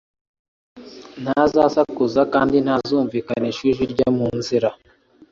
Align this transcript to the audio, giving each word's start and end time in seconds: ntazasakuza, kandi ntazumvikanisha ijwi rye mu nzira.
ntazasakuza, 1.23 2.21
kandi 2.33 2.55
ntazumvikanisha 2.65 3.61
ijwi 3.69 3.85
rye 3.93 4.07
mu 4.17 4.27
nzira. 4.37 4.69